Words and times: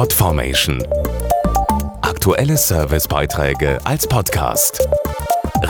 Podformation. 0.00 0.82
Aktuelle 2.00 2.56
Servicebeiträge 2.56 3.78
als 3.84 4.06
Podcast. 4.06 4.88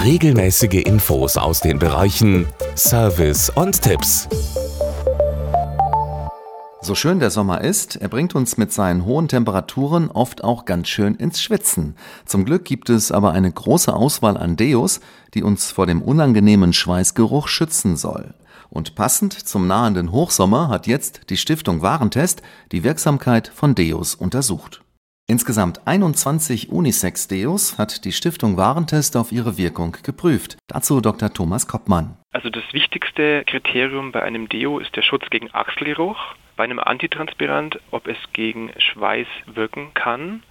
Regelmäßige 0.05 0.85
Infos 0.85 1.37
aus 1.37 1.59
den 1.59 1.81
Bereichen 1.81 2.47
Service 2.77 3.51
und 3.51 3.83
Tipps. 3.83 4.29
So 6.81 6.95
schön 6.95 7.19
der 7.19 7.33
Sommer 7.33 7.63
ist, 7.63 7.97
er 7.97 8.07
bringt 8.07 8.37
uns 8.37 8.57
mit 8.57 8.73
seinen 8.73 9.05
hohen 9.05 9.27
Temperaturen 9.27 10.13
oft 10.13 10.45
auch 10.45 10.65
ganz 10.65 10.87
schön 10.87 11.17
ins 11.17 11.43
Schwitzen. 11.43 11.97
Zum 12.25 12.45
Glück 12.45 12.65
gibt 12.65 12.89
es 12.89 13.11
aber 13.11 13.33
eine 13.33 13.51
große 13.51 13.93
Auswahl 13.93 14.37
an 14.37 14.55
Deos, 14.55 15.01
die 15.35 15.43
uns 15.43 15.73
vor 15.73 15.89
dem 15.89 16.03
unangenehmen 16.03 16.73
Schweißgeruch 16.73 17.49
schützen 17.49 17.97
soll. 17.97 18.33
Und 18.71 18.95
passend 18.95 19.33
zum 19.33 19.67
nahenden 19.67 20.13
Hochsommer 20.13 20.69
hat 20.69 20.87
jetzt 20.87 21.29
die 21.31 21.37
Stiftung 21.37 21.83
Warentest 21.83 22.43
die 22.73 22.85
Wirksamkeit 22.85 23.49
von 23.49 23.75
Deos 23.75 24.15
untersucht. 24.15 24.83
Insgesamt 25.27 25.87
21 25.87 26.71
Unisex-Deos 26.71 27.79
hat 27.79 28.05
die 28.05 28.11
Stiftung 28.11 28.57
Warentest 28.57 29.17
auf 29.17 29.31
ihre 29.31 29.59
Wirkung 29.59 29.97
geprüft. 30.03 30.57
Dazu 30.67 31.01
Dr. 31.01 31.33
Thomas 31.33 31.69
Koppmann. 31.69 32.17
Also 32.33 32.51
das 32.51 32.65
wichtigste 32.73 33.45
Kriterium 33.45 34.13
bei 34.13 34.23
einem 34.23 34.49
Deo 34.49 34.79
ist 34.79 34.97
der 34.97 35.03
Schutz 35.03 35.31
gegen 35.31 35.53
Achselgeruch. 35.53 36.19
Bei 36.57 36.65
einem 36.65 36.81
Antitranspirant, 36.81 37.79
ob 37.91 38.09
es 38.09 38.17
gegen 38.33 38.73
Schweiß 38.79 39.29
wirken 39.47 39.95
kann. 39.95 40.43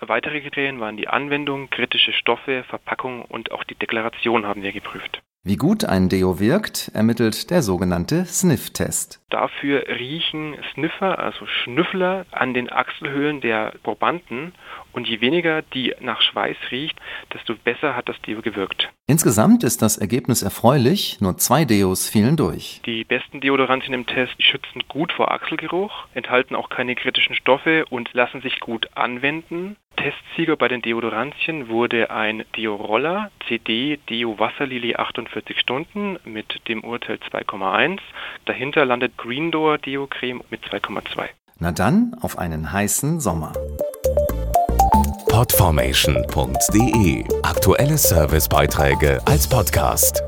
Weitere 0.00 0.40
Kriterien 0.40 0.80
waren 0.80 0.96
die 0.96 1.08
Anwendung, 1.08 1.70
kritische 1.70 2.12
Stoffe, 2.12 2.64
Verpackung 2.68 3.22
und 3.22 3.52
auch 3.52 3.64
die 3.64 3.74
Deklaration 3.74 4.46
haben 4.46 4.62
wir 4.62 4.72
geprüft. 4.72 5.22
Wie 5.46 5.56
gut 5.56 5.84
ein 5.84 6.08
Deo 6.08 6.40
wirkt, 6.40 6.90
ermittelt 6.94 7.50
der 7.50 7.60
sogenannte 7.60 8.24
Sniff-Test. 8.24 9.20
Dafür 9.28 9.84
riechen 9.88 10.56
Sniffer, 10.72 11.18
also 11.18 11.44
Schnüffler, 11.44 12.24
an 12.30 12.54
den 12.54 12.72
Achselhöhlen 12.72 13.42
der 13.42 13.74
Probanden 13.82 14.54
und 14.94 15.06
je 15.06 15.20
weniger 15.20 15.60
die 15.60 15.94
nach 16.00 16.22
Schweiß 16.22 16.56
riecht, 16.70 16.98
desto 17.34 17.56
besser 17.62 17.94
hat 17.94 18.08
das 18.08 18.18
Deo 18.22 18.40
gewirkt. 18.40 18.90
Insgesamt 19.06 19.64
ist 19.64 19.82
das 19.82 19.98
Ergebnis 19.98 20.42
erfreulich, 20.42 21.20
nur 21.20 21.36
zwei 21.36 21.66
Deos 21.66 22.08
fielen 22.08 22.38
durch. 22.38 22.80
Die 22.86 23.04
besten 23.04 23.42
Deodorantien 23.42 23.92
im 23.92 24.06
Test 24.06 24.42
schützen 24.42 24.84
gut 24.88 25.12
vor 25.12 25.30
Achselgeruch, 25.30 26.06
enthalten 26.14 26.54
auch 26.54 26.70
keine 26.70 26.94
kritischen 26.94 27.34
Stoffe 27.34 27.84
und 27.90 28.10
lassen 28.14 28.40
sich 28.40 28.60
gut 28.60 28.88
anwenden. 28.94 29.76
Testsieger 29.96 30.56
bei 30.56 30.68
den 30.68 30.82
Deodorantien 30.82 31.68
wurde 31.68 32.10
ein 32.10 32.44
Deo-Roller 32.56 33.30
CD 33.48 33.98
Deo 34.08 34.38
Wasserlily 34.38 34.96
48 34.96 35.58
Stunden 35.58 36.18
mit 36.24 36.68
dem 36.68 36.84
Urteil 36.84 37.18
2,1. 37.30 37.98
Dahinter 38.44 38.84
landet 38.84 39.16
Green 39.16 39.50
Door 39.50 39.78
Deo 39.78 40.06
Creme 40.06 40.42
mit 40.50 40.62
2,2. 40.64 41.28
Na 41.58 41.72
dann 41.72 42.16
auf 42.20 42.38
einen 42.38 42.72
heißen 42.72 43.20
Sommer. 43.20 43.52
Podformation.de 45.28 47.24
Aktuelle 47.42 47.98
Servicebeiträge 47.98 49.20
als 49.26 49.48
Podcast. 49.48 50.22